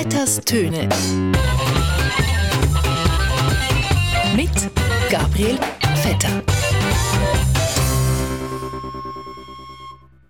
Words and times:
Vetters 0.00 0.40
Töne. 0.44 0.88
Mit 4.36 4.70
Gabriel 5.10 5.58
Vetter. 5.96 6.44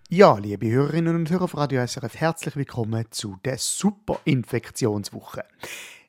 Ja, 0.08 0.38
liebe 0.38 0.70
Hörerinnen 0.70 1.16
und 1.16 1.30
Hörer 1.30 1.48
von 1.48 1.60
Radio 1.60 1.86
SRF, 1.86 2.16
herzlich 2.16 2.56
willkommen 2.56 3.04
zu 3.10 3.36
der 3.44 3.58
Superinfektionswoche. 3.58 5.44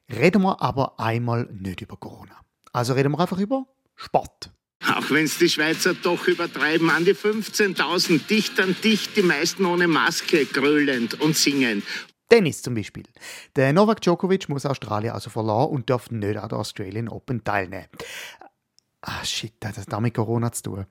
Reden 0.09 0.43
wir 0.43 0.61
aber 0.61 0.97
einmal 0.97 1.49
nicht 1.51 1.81
über 1.81 1.97
Corona. 1.97 2.39
Also 2.71 2.93
reden 2.93 3.11
wir 3.11 3.19
einfach 3.19 3.39
über 3.39 3.65
Sport. 3.97 4.53
Auch 4.87 5.11
wenn 5.11 5.25
es 5.25 5.37
die 5.37 5.49
Schweizer 5.49 5.95
doch 5.95 6.29
übertreiben, 6.29 6.89
an 6.89 7.03
die 7.03 7.13
15.000 7.13 8.25
dicht 8.25 8.57
an 8.61 8.73
dicht, 8.81 9.17
die 9.17 9.21
meisten 9.21 9.65
ohne 9.65 9.89
Maske, 9.89 10.45
grölend 10.45 11.19
und 11.19 11.35
singend. 11.35 11.83
Tennis 12.29 12.61
zum 12.61 12.75
Beispiel. 12.75 13.03
Der 13.55 13.73
Novak 13.73 14.01
Djokovic 14.01 14.47
muss 14.49 14.65
Australien 14.65 15.13
also 15.13 15.29
verlassen 15.29 15.71
und 15.71 15.89
darf 15.89 16.11
nicht 16.11 16.37
an 16.37 16.49
der 16.49 16.59
Australian 16.59 17.09
Open 17.09 17.43
teilnehmen. 17.43 17.89
Ah, 19.01 19.23
shit, 19.25 19.53
hat 19.63 19.77
das 19.77 19.85
damit 19.85 20.13
Corona 20.13 20.51
zu 20.51 20.63
tun? 20.63 20.85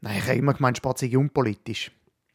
Nein, 0.00 0.18
ich 0.18 0.24
habe 0.24 0.38
immer 0.38 0.54
gemeint, 0.54 0.76
Sport 0.76 0.98
sei 0.98 1.16
unpolitisch. 1.16 1.90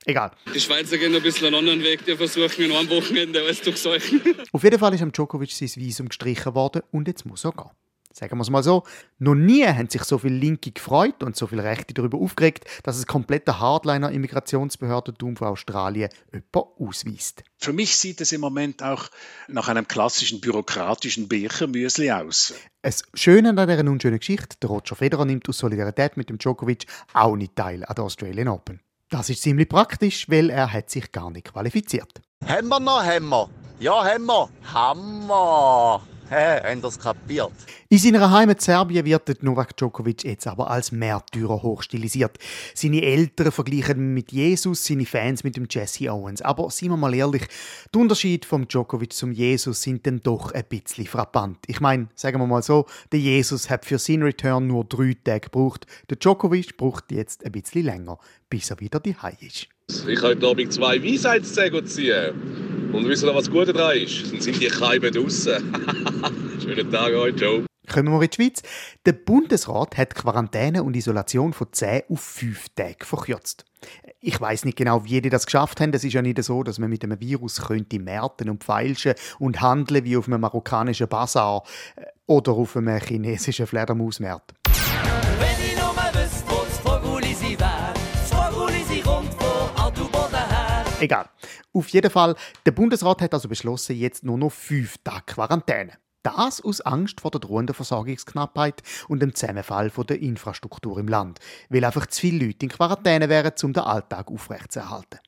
Egal. 0.05 0.31
Die 0.53 0.59
Schweizer 0.59 0.97
gehen 0.97 1.15
ein 1.15 1.21
bisschen 1.21 1.47
einen 1.47 1.55
anderen 1.55 1.81
Weg, 1.81 2.05
die 2.05 2.15
versuchen 2.15 2.65
in 2.65 2.71
einem 2.73 2.89
Wochenende 2.89 3.41
alles 3.41 3.61
durchseuchen. 3.61 4.21
Auf 4.51 4.63
jeden 4.63 4.77
Fall 4.77 4.93
ist 4.93 5.01
am 5.01 5.11
Djokovic 5.11 5.51
sein 5.51 5.69
Visum 5.75 6.09
gestrichen 6.09 6.53
worden 6.55 6.81
und 6.91 7.07
jetzt 7.07 7.25
muss 7.25 7.45
er 7.45 7.53
gehen. 7.53 7.69
Sagen 8.15 8.37
wir 8.37 8.43
es 8.43 8.51
mal 8.51 8.61
so, 8.61 8.83
noch 9.17 9.33
nie 9.33 9.65
haben 9.65 9.89
sich 9.89 10.03
so 10.03 10.19
viele 10.19 10.35
Linke 10.35 10.71
gefreut 10.71 11.23
und 11.23 11.35
so 11.35 11.47
viele 11.47 11.63
Rechte 11.63 11.95
darüber 11.95 12.19
aufgeregt, 12.19 12.65
dass 12.83 12.95
es 12.95 13.07
komplette 13.07 13.59
Hardliner-Immigrationsbehördentum 13.59 15.35
von 15.35 15.47
Australien 15.47 16.09
jemand 16.31 16.55
ausweist. 16.79 17.43
Für 17.57 17.73
mich 17.73 17.97
sieht 17.97 18.21
es 18.21 18.31
im 18.31 18.41
Moment 18.41 18.83
auch 18.83 19.09
nach 19.47 19.67
einem 19.67 19.87
klassischen 19.87 20.41
bürokratischen 20.41 21.27
Bechermüsli 21.27 22.11
aus. 22.11 22.53
Es 22.83 23.01
Schöne 23.15 23.49
an 23.49 23.67
dieser 23.67 23.89
unschönen 23.89 24.19
Geschichte, 24.19 24.57
der 24.61 24.69
Roger 24.69 24.95
Federer 24.95 25.25
nimmt 25.25 25.49
aus 25.49 25.57
Solidarität 25.57 26.15
mit 26.15 26.29
dem 26.29 26.37
Djokovic 26.37 26.85
auch 27.13 27.35
nicht 27.35 27.55
teil 27.55 27.83
an 27.83 27.95
der 27.95 28.03
Australian 28.03 28.49
Open. 28.49 28.79
Das 29.09 29.31
ist 29.31 29.41
ziemlich 29.41 29.69
praktisch, 29.69 30.29
weil 30.29 30.51
er 30.51 30.71
hat 30.71 30.91
sich 30.91 31.11
gar 31.11 31.31
nicht 31.31 31.51
qualifiziert. 31.51 32.21
Haben 32.45 32.67
wir 32.67 32.79
noch 32.79 33.03
Hammer? 33.03 33.49
Ja, 33.79 34.03
haben 34.05 34.25
wir. 35.27 36.12
Hä, 36.33 36.63
haben 36.63 36.81
das 36.81 36.97
kapiert? 36.97 37.51
In 37.89 37.99
seiner 37.99 38.31
Heimat 38.31 38.59
Serbien 38.59 39.05
wird 39.05 39.43
Novak 39.43 39.77
Djokovic 39.77 40.23
jetzt 40.23 40.47
aber 40.47 40.71
als 40.71 40.91
Märtyrer 40.91 41.61
hochstilisiert. 41.61 42.39
Seine 42.73 43.03
Eltern 43.03 43.51
vergleichen 43.51 43.99
ihn 43.99 44.13
mit 44.15 44.31
Jesus, 44.31 44.83
seine 44.83 45.05
Fans 45.05 45.43
mit 45.43 45.57
dem 45.57 45.67
Jesse 45.69 46.11
Owens. 46.11 46.41
Aber 46.41 46.71
seien 46.71 46.89
wir 46.89 46.97
mal 46.97 47.13
ehrlich, 47.13 47.43
die 47.93 47.99
Unterschiede 47.99 48.47
vom 48.47 48.67
Djokovic 48.67 49.13
zum 49.13 49.31
Jesus 49.31 49.83
sind 49.83 50.07
dann 50.07 50.21
doch 50.23 50.51
ein 50.53 50.63
bisschen 50.67 51.05
frappant. 51.05 51.59
Ich 51.67 51.79
meine, 51.79 52.07
sagen 52.15 52.39
wir 52.39 52.47
mal 52.47 52.63
so, 52.63 52.87
der 53.11 53.19
Jesus 53.19 53.69
hat 53.69 53.85
für 53.85 53.99
seinen 53.99 54.23
Return 54.23 54.65
nur 54.65 54.85
drei 54.85 55.15
Tage 55.23 55.41
gebraucht. 55.41 55.85
Der 56.09 56.17
Djokovic 56.17 56.77
braucht 56.77 57.11
jetzt 57.11 57.45
ein 57.45 57.51
bisschen 57.51 57.85
länger, 57.85 58.17
bis 58.49 58.71
er 58.71 58.79
wieder 58.79 58.99
die 58.99 59.15
ist. 59.39 59.67
Ich 60.07 60.17
habe 60.17 60.29
heute 60.29 60.47
Abend 60.47 60.73
zwei 60.73 61.03
Weisheitszähne 61.03 61.83
ziehen. 61.85 62.33
Und 62.93 63.07
wisst 63.07 63.23
ihr, 63.23 63.33
was 63.33 63.49
gut 63.49 63.67
daran 63.75 63.97
ist? 63.97 64.31
Dann 64.31 64.39
sind 64.39 64.61
die 64.61 64.67
Keiben 64.67 65.11
draussen. 65.11 65.73
Schönen 66.61 66.91
Tag 66.91 67.11
euch, 67.13 67.35
ciao. 67.35 67.63
Kommen 67.91 68.13
wir 68.13 68.21
in 68.21 68.29
die 68.29 68.35
Schweiz. 68.35 68.61
Der 69.05 69.13
Bundesrat 69.13 69.97
hat 69.97 70.13
Quarantäne 70.13 70.83
und 70.83 70.95
Isolation 70.95 71.53
von 71.53 71.67
10 71.71 72.03
auf 72.09 72.21
5 72.21 72.69
Tage 72.75 73.03
verkürzt. 73.03 73.65
Ich 74.19 74.39
weiß 74.39 74.65
nicht 74.65 74.77
genau, 74.77 75.03
wie 75.05 75.21
die 75.21 75.29
das 75.29 75.47
geschafft 75.47 75.81
haben. 75.81 75.91
Es 75.93 76.03
ist 76.03 76.13
ja 76.13 76.21
nicht 76.21 76.41
so, 76.43 76.61
dass 76.61 76.77
man 76.77 76.91
mit 76.91 77.03
einem 77.03 77.19
Virus 77.19 77.61
könnte 77.61 77.99
märten 77.99 78.49
und 78.49 78.63
feilschen 78.63 79.15
und 79.39 79.59
handeln 79.59 80.05
wie 80.05 80.15
auf 80.15 80.27
einem 80.27 80.41
marokkanischen 80.41 81.07
Bazar 81.07 81.63
äh, 81.95 82.05
oder 82.27 82.53
auf 82.53 82.77
einem 82.77 83.01
chinesischen 83.01 83.65
Fledermausmarkt. 83.65 84.53
Wenn 84.65 85.65
ich 85.67 85.75
nur 85.75 85.95
wüsste, 85.95 86.45
wo 86.47 86.63
das 86.63 86.79
Vogeli 86.79 87.59
wär, 87.59 87.93
das 88.13 88.31
Vogeli 88.31 89.01
kommt 89.01 89.33
von 89.33 89.83
Autoboden 89.83 90.47
her. 90.47 90.85
Egal. 91.01 91.25
Auf 91.75 91.87
jeden 91.89 92.11
Fall, 92.11 92.35
der 92.67 92.71
Bundesrat 92.71 93.21
hat 93.21 93.33
also 93.33 93.49
beschlossen, 93.49 93.95
jetzt 93.95 94.23
nur 94.23 94.37
noch 94.37 94.51
5 94.51 94.99
Tage 95.03 95.23
Quarantäne. 95.25 95.93
Das 96.21 96.61
aus 96.61 96.81
Angst 96.81 97.19
vor 97.19 97.31
der 97.31 97.41
drohenden 97.41 97.73
Versorgungsknappheit 97.73 98.83
und 99.07 99.21
dem 99.21 99.33
Zusammenfall 99.33 99.89
der 99.89 100.21
Infrastruktur 100.21 100.99
im 100.99 101.07
Land, 101.07 101.39
weil 101.69 101.83
einfach 101.83 102.05
zu 102.05 102.21
viele 102.21 102.45
Leute 102.45 102.67
in 102.67 102.69
Quarantäne 102.69 103.27
wären, 103.27 103.53
um 103.63 103.73
den 103.73 103.83
Alltag 103.83 104.29
aufrechtzuerhalten. 104.29 105.19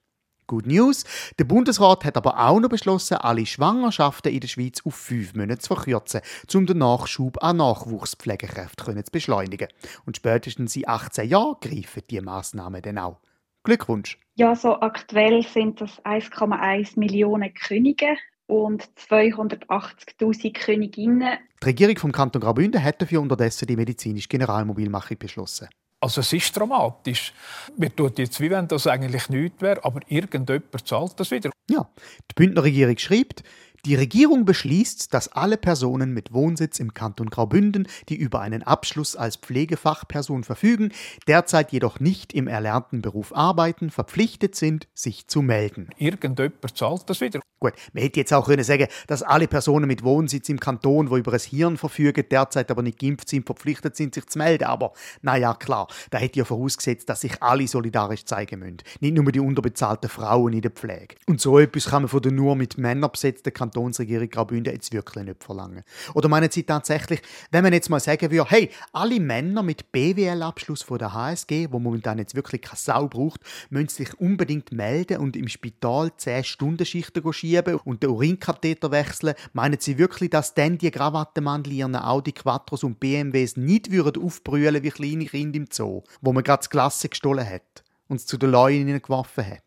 Good 0.45 0.67
News, 0.67 1.03
der 1.39 1.45
Bundesrat 1.45 2.05
hat 2.05 2.15
aber 2.15 2.39
auch 2.39 2.59
noch 2.59 2.69
beschlossen, 2.69 3.15
alle 3.15 3.47
Schwangerschaften 3.47 4.31
in 4.31 4.41
der 4.41 4.47
Schweiz 4.47 4.85
auf 4.85 4.93
fünf 4.93 5.33
Monate 5.33 5.59
zu 5.59 5.73
verkürzen, 5.73 6.21
um 6.53 6.67
den 6.67 6.77
Nachschub 6.77 7.43
an 7.43 7.57
Nachwuchspflegekräften 7.57 9.03
zu 9.03 9.11
beschleunigen. 9.11 9.69
Und 10.05 10.17
spätestens 10.17 10.75
in 10.75 10.87
18 10.87 11.27
Jahren 11.27 11.55
greifen 11.59 12.03
diese 12.07 12.21
Massnahmen 12.21 12.83
dann 12.83 12.99
auch. 12.99 13.19
Glückwunsch! 13.65 14.17
Ja, 14.35 14.55
so 14.55 14.79
aktuell 14.79 15.43
sind 15.43 15.81
das 15.81 16.03
1,1 16.05 16.97
Millionen 16.99 17.53
Könige 17.53 18.15
und 18.47 18.83
280.000 19.09 20.53
Königinnen. 20.53 21.39
Die 21.61 21.65
Regierung 21.65 21.97
vom 21.97 22.11
Kanton 22.11 22.41
Graubünden 22.41 22.83
hat 22.83 23.01
dafür 23.01 23.21
unterdessen 23.21 23.65
die 23.65 23.75
medizinische 23.75 24.29
Generalmobilmachung 24.29 25.17
beschlossen. 25.17 25.67
Also 25.99 26.21
es 26.21 26.31
ist 26.33 26.55
dramatisch. 26.55 27.33
Wir 27.75 27.95
tun 27.95 28.11
jetzt, 28.17 28.39
wie 28.39 28.51
wenn 28.51 28.67
das 28.67 28.85
eigentlich 28.85 29.29
nichts 29.29 29.61
wäre, 29.61 29.83
aber 29.83 30.01
irgendjemand 30.07 30.87
zahlt 30.87 31.19
das 31.19 31.31
wieder. 31.31 31.49
Ja, 31.69 31.89
die 32.29 32.35
Bündner 32.35 32.63
Regierung 32.63 32.97
schreibt, 32.97 33.43
die 33.85 33.95
Regierung 33.95 34.45
beschließt, 34.45 35.13
dass 35.13 35.31
alle 35.31 35.57
Personen 35.57 36.11
mit 36.11 36.33
Wohnsitz 36.33 36.79
im 36.79 36.95
Kanton 36.95 37.29
Graubünden, 37.29 37.87
die 38.09 38.15
über 38.15 38.41
einen 38.41 38.63
Abschluss 38.63 39.15
als 39.15 39.35
Pflegefachperson 39.35 40.43
verfügen, 40.43 40.91
derzeit 41.27 41.71
jedoch 41.71 41.99
nicht 41.99 42.33
im 42.33 42.47
erlernten 42.47 43.03
Beruf 43.03 43.35
arbeiten, 43.35 43.91
verpflichtet 43.91 44.55
sind, 44.55 44.87
sich 44.95 45.27
zu 45.27 45.43
melden. 45.43 45.89
Irgendjemand 45.97 46.75
zahlt 46.75 47.07
das 47.09 47.21
wieder. 47.21 47.41
Gut, 47.59 47.73
man 47.93 48.03
hätte 48.03 48.19
jetzt 48.19 48.33
auch 48.33 48.45
können 48.45 48.63
sagen, 48.63 48.87
dass 49.07 49.23
alle 49.23 49.47
Personen 49.47 49.87
mit 49.87 50.03
Wohnsitz 50.03 50.49
im 50.49 50.59
Kanton, 50.59 51.09
die 51.09 51.17
über 51.17 51.33
ein 51.33 51.39
Hirn 51.39 51.77
verfügen, 51.77 52.25
derzeit 52.29 52.69
aber 52.69 52.81
nicht 52.81 52.99
geimpft 52.99 53.29
sind, 53.29 53.45
verpflichtet 53.45 53.95
sind, 53.95 54.13
sich 54.13 54.27
zu 54.27 54.37
melden. 54.37 54.65
Aber 54.65 54.93
naja, 55.21 55.53
klar, 55.53 55.87
da 56.09 56.17
hätte 56.17 56.39
ja 56.39 56.45
vorausgesetzt, 56.45 57.07
dass 57.07 57.21
sich 57.21 57.41
alle 57.41 57.67
solidarisch 57.67 58.25
zeigen 58.25 58.59
müssen. 58.59 58.77
Nicht 58.99 59.15
nur 59.15 59.31
die 59.31 59.39
unterbezahlten 59.39 60.09
Frauen 60.09 60.53
in 60.53 60.61
der 60.61 60.71
Pflege. 60.71 61.15
Und 61.27 61.39
so 61.39 61.57
etwas 61.57 61.85
kann 61.85 62.03
man 62.03 62.09
von 62.09 62.21
der 62.21 62.33
nur 62.33 62.55
mit 62.55 62.77
Männern 62.77 63.11
besetzten 63.11 63.53
Kantonsregierung 63.75 64.29
Graubünden 64.29 64.73
jetzt 64.73 64.93
wirklich 64.93 65.25
nicht 65.25 65.43
verlangen. 65.43 65.83
Oder 66.13 66.29
meinen 66.29 66.49
Sie 66.49 66.63
tatsächlich, 66.63 67.21
wenn 67.51 67.63
man 67.63 67.73
jetzt 67.73 67.89
mal 67.89 67.99
sagen 67.99 68.31
würde, 68.31 68.49
hey, 68.49 68.71
alle 68.93 69.19
Männer 69.19 69.63
mit 69.63 69.91
BWL-Abschluss 69.91 70.83
von 70.83 70.97
der 70.97 71.13
HSG, 71.13 71.67
wo 71.71 71.79
momentan 71.79 72.17
jetzt 72.17 72.35
wirklich 72.35 72.61
keine 72.61 72.77
Sau 72.77 73.07
braucht, 73.07 73.41
müssen 73.69 73.89
sich 73.89 74.17
unbedingt 74.19 74.71
melden 74.71 75.17
und 75.17 75.35
im 75.35 75.49
Spital 75.49 76.11
10-Stunden-Schichten 76.17 77.33
schieben 77.33 77.75
und 77.83 78.01
den 78.03 78.11
Urinkatheter 78.11 78.91
wechseln, 78.91 79.35
meinen 79.53 79.79
Sie 79.79 79.97
wirklich, 79.97 80.29
dass 80.29 80.53
dann 80.53 80.77
die 80.77 80.91
Krawattenmandel 80.91 81.73
ihren 81.73 81.95
Audi 81.95 82.31
Quattros 82.31 82.83
und 82.83 82.99
BMWs 82.99 83.57
nicht 83.57 83.91
würden 83.91 84.23
aufbrüllen 84.23 84.83
wie 84.83 84.91
kleine 84.91 85.25
Kinder 85.25 85.57
im 85.57 85.67
Zoo, 85.69 86.03
wo 86.21 86.31
man 86.31 86.43
gerade 86.43 86.61
das 86.61 86.69
Klasse 86.69 87.09
gestohlen 87.09 87.47
hat 87.47 87.83
und 88.07 88.17
es 88.17 88.25
zu 88.25 88.37
den 88.37 88.51
Leuten 88.51 89.01
geworfen 89.01 89.45
hat? 89.45 89.63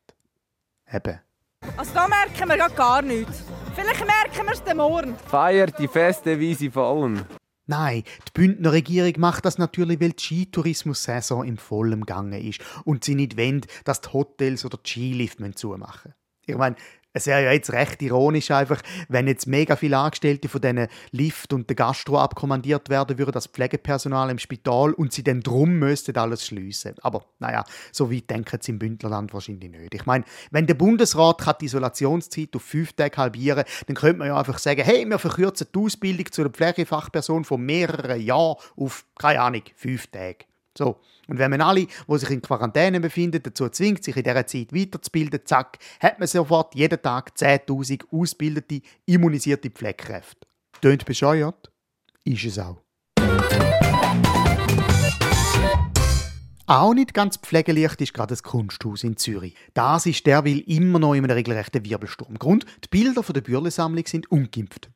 Eben. 0.90 1.18
Also 1.76 1.92
da 1.92 2.08
merken 2.08 2.48
wir 2.48 2.68
gar 2.70 3.02
nichts. 3.02 3.42
Vielleicht 3.78 4.04
merken 4.04 4.46
wir 4.46 4.52
es 4.54 4.64
dann 4.64 4.78
morgen. 4.78 5.16
Feiert 5.28 5.78
die 5.78 5.86
Feste, 5.86 6.40
wie 6.40 6.52
sie 6.52 6.68
fallen. 6.68 7.24
Nein, 7.66 8.02
die 8.26 8.32
Bündner 8.34 8.72
Regierung 8.72 9.12
macht 9.18 9.44
das 9.44 9.56
natürlich, 9.56 10.00
weil 10.00 10.10
die 10.10 10.24
Skitourismus-Saison 10.24 11.44
im 11.44 11.58
vollen 11.58 12.04
Gange 12.04 12.42
ist 12.42 12.60
und 12.84 13.04
sie 13.04 13.14
nicht 13.14 13.36
wollen, 13.36 13.60
dass 13.84 14.00
die 14.00 14.08
Hotels 14.12 14.64
oder 14.64 14.78
die 14.78 14.90
Skilifte 14.90 15.54
zumachen 15.54 16.12
müssen. 16.12 16.14
Ich 16.46 16.56
meine, 16.56 16.74
es 17.18 17.26
wäre 17.26 17.44
ja 17.44 17.52
jetzt 17.52 17.72
recht 17.72 18.00
ironisch 18.00 18.50
einfach, 18.50 18.80
wenn 19.08 19.26
jetzt 19.26 19.46
mega 19.46 19.76
viele 19.76 19.98
Angestellte 19.98 20.48
von 20.48 20.60
diesen 20.60 20.86
Lift 21.10 21.52
und 21.52 21.68
der 21.68 21.76
Gastro 21.76 22.18
abkommandiert 22.18 22.88
werden 22.88 23.18
würden, 23.18 23.32
das 23.32 23.48
Pflegepersonal 23.48 24.30
im 24.30 24.38
Spital 24.38 24.92
und 24.92 25.12
sie 25.12 25.24
dann 25.24 25.40
drum 25.40 25.78
müssten 25.78 26.16
alles 26.16 26.46
schließen. 26.46 26.94
Aber 27.02 27.24
naja, 27.38 27.64
so 27.92 28.12
weit 28.12 28.30
denken 28.30 28.58
sie 28.60 28.72
im 28.72 28.78
Bündnerland 28.78 29.34
wahrscheinlich 29.34 29.70
nicht. 29.70 29.94
Ich 29.94 30.06
meine, 30.06 30.24
wenn 30.50 30.66
der 30.66 30.74
Bundesrat 30.74 31.38
kann 31.38 31.56
die 31.60 31.66
Isolationszeit 31.66 32.54
auf 32.54 32.62
fünf 32.62 32.92
Tage 32.92 33.16
halbieren 33.16 33.64
dann 33.86 33.96
könnte 33.96 34.18
man 34.18 34.28
ja 34.28 34.38
einfach 34.38 34.58
sagen, 34.58 34.82
hey, 34.82 35.04
wir 35.04 35.18
verkürzen 35.18 35.66
die 35.74 35.78
Ausbildung 35.78 36.30
zu 36.30 36.42
einer 36.42 36.50
Pflegefachperson 36.50 37.44
von 37.44 37.60
mehreren 37.60 38.20
Jahren 38.20 38.56
auf, 38.76 39.04
keine 39.18 39.40
Ahnung, 39.40 39.62
fünf 39.74 40.06
Tage. 40.06 40.47
So. 40.78 41.00
Und 41.26 41.38
wenn 41.38 41.50
man 41.50 41.60
alle, 41.60 41.86
die 41.86 42.18
sich 42.18 42.30
in 42.30 42.40
Quarantäne 42.40 43.00
befinden, 43.00 43.42
dazu 43.42 43.68
zwingt, 43.68 44.04
sich 44.04 44.16
in 44.16 44.22
dieser 44.22 44.46
Zeit 44.46 44.72
weiterzubilden, 44.72 45.40
zack, 45.44 45.78
hat 45.98 46.20
man 46.20 46.28
sofort 46.28 46.76
jeden 46.76 47.02
Tag 47.02 47.32
10.000 47.36 48.04
ausgebildete, 48.12 48.80
immunisierte 49.04 49.70
Pflegekräfte. 49.70 50.46
Tönt 50.80 51.04
bescheuert? 51.04 51.72
Ist 52.22 52.44
es 52.44 52.60
auch. 52.60 52.80
Auch 56.66 56.94
nicht 56.94 57.12
ganz 57.12 57.38
pflegeleicht 57.38 58.00
ist 58.00 58.14
gerade 58.14 58.28
das 58.28 58.44
Kunsthaus 58.44 59.02
in 59.02 59.16
Zürich. 59.16 59.56
Das 59.74 60.06
ist 60.06 60.26
derweil 60.26 60.60
immer 60.60 61.00
noch 61.00 61.14
in 61.14 61.24
einem 61.24 61.34
regelrechten 61.34 61.84
Wirbelsturm. 61.84 62.38
Grund, 62.38 62.66
die 62.84 62.88
Bilder 62.88 63.24
von 63.24 63.32
der 63.32 63.40
Bürle-Sammlung 63.40 64.06
sind 64.06 64.30
ungeimpft. 64.30 64.90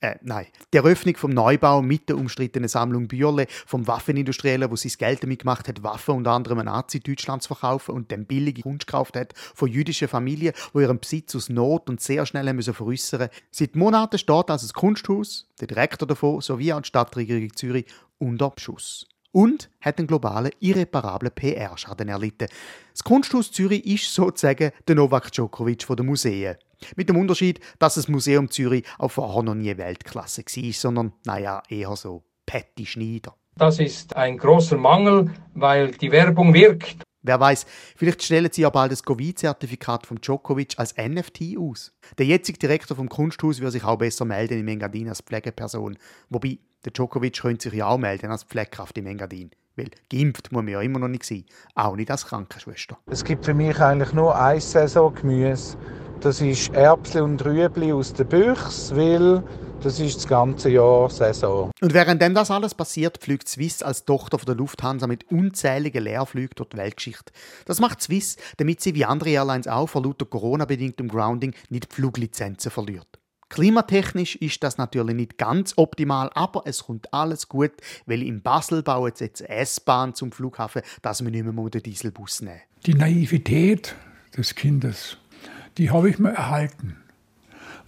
Äh, 0.00 0.16
nein. 0.20 0.46
Die 0.72 0.76
Eröffnung 0.76 1.16
vom 1.16 1.30
Neubau 1.30 1.80
mit 1.80 2.08
der 2.10 2.18
umstrittenen 2.18 2.68
Sammlung 2.68 3.08
Bürle 3.08 3.46
vom 3.64 3.86
Waffenindustriellen, 3.86 4.70
wo 4.70 4.76
sein 4.76 4.92
Geld 4.98 5.22
damit 5.22 5.40
gemacht 5.40 5.68
hat, 5.68 5.82
Waffen 5.82 6.16
unter 6.16 6.32
anderem 6.32 6.58
an 6.58 6.66
Nazi-Deutschland 6.66 7.42
zu 7.42 7.54
verkaufen 7.54 7.94
und 7.94 8.12
dann 8.12 8.26
billige 8.26 8.60
Kunst 8.60 8.86
gekauft 8.86 9.16
hat 9.16 9.32
von 9.54 9.70
jüdischen 9.70 10.08
Familien, 10.08 10.52
wo 10.74 10.80
ihren 10.80 11.00
Besitz 11.00 11.34
aus 11.34 11.48
Not 11.48 11.88
und 11.88 12.02
sehr 12.02 12.26
schnell 12.26 12.52
müssen 12.52 12.74
veräußern. 12.74 13.30
Seit 13.50 13.74
Monaten 13.74 14.18
steht 14.18 14.50
also 14.50 14.66
das 14.66 14.74
Kunsthaus, 14.74 15.48
der 15.60 15.68
Direktor 15.68 16.06
davon 16.06 16.42
sowie 16.42 16.74
auch 16.74 16.82
die 16.82 16.88
Stadtregierung 16.88 17.56
Zürich 17.56 17.86
unter 18.18 18.50
Beschuss 18.50 19.06
und 19.32 19.70
hat 19.80 19.98
einen 19.98 20.06
globalen, 20.06 20.50
irreparablen 20.60 21.30
PR-Schaden 21.30 22.08
erlitten. 22.08 22.48
Das 22.92 23.04
Kunsthaus 23.04 23.50
Zürich 23.50 23.84
ist 23.84 24.14
sozusagen 24.14 24.72
der 24.88 24.94
Novak 24.94 25.30
Djokovic 25.32 25.86
der 25.86 26.04
Museen. 26.04 26.56
Mit 26.96 27.08
dem 27.08 27.16
Unterschied, 27.16 27.60
dass 27.78 27.94
das 27.94 28.08
Museum 28.08 28.50
Zürich 28.50 28.84
auch 28.98 29.10
vorher 29.10 29.42
noch 29.42 29.54
nie 29.54 29.76
Weltklasse 29.76 30.42
war, 30.42 30.72
sondern, 30.72 31.12
naja, 31.24 31.62
eher 31.68 31.96
so 31.96 32.24
Patty 32.46 32.86
Schneider. 32.86 33.34
Das 33.56 33.78
ist 33.78 34.14
ein 34.14 34.36
großer 34.36 34.76
Mangel, 34.76 35.30
weil 35.54 35.92
die 35.92 36.12
Werbung 36.12 36.52
wirkt. 36.52 36.96
Wer 37.22 37.40
weiß, 37.40 37.66
vielleicht 37.96 38.22
stellen 38.22 38.52
sie 38.52 38.62
ja 38.62 38.70
bald 38.70 38.92
das 38.92 39.02
Covid-Zertifikat 39.02 40.06
von 40.06 40.20
Djokovic 40.20 40.74
als 40.76 40.94
NFT 40.96 41.56
aus. 41.58 41.92
Der 42.18 42.26
jetzige 42.26 42.58
Direktor 42.58 42.96
vom 42.96 43.08
Kunsthaus 43.08 43.58
würde 43.58 43.72
sich 43.72 43.82
auch 43.82 43.96
besser 43.98 44.24
melden 44.24 44.60
im 44.60 44.68
Engadin 44.68 45.08
als 45.08 45.22
Pflegeperson. 45.22 45.98
Wobei, 46.28 46.58
der 46.84 46.92
Djokovic 46.92 47.40
könnte 47.40 47.70
sich 47.70 47.78
ja 47.78 47.88
auch 47.88 47.98
melden 47.98 48.30
als 48.30 48.44
Pflegekraft 48.44 48.96
im 48.98 49.06
Engadin. 49.06 49.50
Weil 49.76 49.90
geimpft 50.10 50.52
muss 50.52 50.62
man 50.62 50.72
ja 50.72 50.80
immer 50.80 50.98
noch 50.98 51.08
nicht 51.08 51.24
sein. 51.24 51.44
Auch 51.74 51.96
nicht 51.96 52.10
als 52.10 52.26
Krankenschwester. 52.26 52.98
Es 53.06 53.22
gibt 53.22 53.44
für 53.44 53.54
mich 53.54 53.78
eigentlich 53.78 54.12
nur 54.12 54.34
ein 54.34 54.60
Saisongemüse. 54.60 55.76
Das 56.20 56.40
ist 56.40 56.72
Erbsen 56.74 57.22
und 57.22 57.44
Rüebli 57.44 57.92
aus 57.92 58.14
der 58.14 58.24
Büchse, 58.24 58.96
weil 58.96 59.42
das 59.82 60.00
ist 60.00 60.16
das 60.16 60.26
ganze 60.26 60.70
Jahr 60.70 61.10
Saison. 61.10 61.70
Und 61.82 61.92
währenddem 61.92 62.34
das 62.34 62.50
alles 62.50 62.74
passiert, 62.74 63.22
fliegt 63.22 63.48
Swiss 63.48 63.82
als 63.82 64.06
Tochter 64.06 64.38
von 64.38 64.46
der 64.46 64.54
Lufthansa 64.54 65.06
mit 65.06 65.30
unzähligen 65.30 66.02
Leerflügen 66.02 66.54
durch 66.56 66.70
die 66.70 66.78
Weltgeschichte. 66.78 67.32
Das 67.66 67.78
macht 67.78 68.00
Swiss, 68.00 68.36
damit 68.56 68.80
sie 68.80 68.94
wie 68.94 69.04
andere 69.04 69.30
Airlines 69.30 69.68
auch 69.68 69.88
vor 69.88 70.02
lauter 70.02 70.24
Corona-bedingtem 70.24 71.08
Grounding 71.08 71.54
nicht 71.68 71.92
die 71.92 71.94
Fluglizenzen 71.94 72.70
verliert. 72.70 73.18
Klimatechnisch 73.48 74.36
ist 74.36 74.62
das 74.62 74.78
natürlich 74.78 75.16
nicht 75.16 75.38
ganz 75.38 75.74
optimal, 75.76 76.30
aber 76.34 76.62
es 76.66 76.84
kommt 76.84 77.12
alles 77.12 77.48
gut, 77.48 77.72
weil 78.06 78.22
in 78.22 78.42
Basel 78.42 78.82
bauen 78.82 79.12
sie 79.14 79.24
jetzt 79.24 79.42
eine 79.42 79.60
S-Bahn 79.60 80.14
zum 80.14 80.32
Flughafen, 80.32 80.82
dass 81.02 81.22
wir 81.22 81.30
nicht 81.30 81.44
mehr 81.44 81.70
den 81.70 81.82
Dieselbus 81.82 82.42
nehmen. 82.42 82.60
Die 82.84 82.94
Naivität 82.94 83.94
des 84.36 84.54
Kindes 84.54 85.18
die 85.78 85.90
habe 85.90 86.08
ich 86.08 86.18
mir 86.18 86.30
erhalten. 86.30 86.96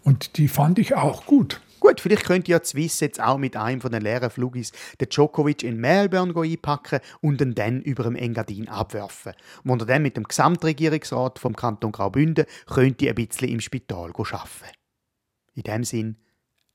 Und 0.03 0.37
die 0.37 0.49
fand 0.49 0.79
ich 0.79 0.95
auch 0.95 1.27
gut. 1.27 1.61
Gut, 1.81 2.01
vielleicht 2.01 2.25
könnte 2.25 2.51
ja 2.51 2.63
Swiss 2.63 2.99
jetzt 3.01 3.21
auch 3.21 3.39
mit 3.39 3.57
einem 3.57 3.81
von 3.81 3.93
den 3.93 4.03
leeren 4.03 4.31
Flugis 4.31 4.73
den 5.01 5.09
Djokovic 5.09 5.63
in 5.63 5.77
Melbourne 5.77 6.35
einpacken 6.37 6.99
und 7.21 7.41
ihn 7.41 7.55
dann 7.55 7.83
über 7.83 8.03
dem 8.03 8.17
Engadin 8.17 8.69
abwerfen. 8.69 9.33
Und 9.65 9.89
dann 9.89 10.03
mit 10.03 10.17
dem 10.17 10.25
Gesamtregierungsrat 10.25 11.39
vom 11.39 11.55
Kanton 11.55 11.93
Graubünden 11.93 12.47
könnte 12.67 13.09
ein 13.09 13.15
bisschen 13.15 13.49
im 13.49 13.61
Spital 13.61 14.11
arbeiten. 14.11 14.79
In 15.59 15.65
dem 15.65 15.83
Sinn, 15.83 16.17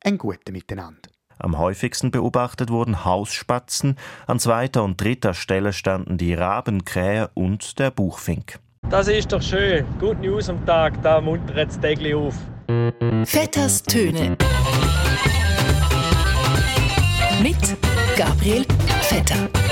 ein 0.03 0.18
guten 0.18 0.51
Miteinander. 0.51 1.09
Am 1.39 1.57
häufigsten 1.57 2.12
beobachtet 2.12 2.69
wurden 2.69 3.06
Hausspatzen, 3.06 3.95
an 4.27 4.39
zweiter 4.39 4.83
und 4.83 5.00
dritter 5.00 5.33
Stelle 5.33 5.71
standen 5.71 6.18
die 6.18 6.33
Rabenkrähe 6.33 7.31
und 7.33 7.80
der 7.80 7.91
Buchfink. 7.91 8.59
Das 8.89 9.07
ist 9.07 9.31
doch 9.31 9.41
schön. 9.41 9.85
Good 10.01 10.19
News 10.19 10.50
am 10.50 10.65
Tag, 10.65 11.01
da 11.01 11.21
muntert 11.21 11.69
das 11.69 11.80
täglich 11.80 12.13
auf. 12.13 12.35
Vetters 13.24 13.83
Töne. 13.83 14.35
Mit 17.41 17.77
Gabriel 18.18 18.65
Vetter. 19.03 19.62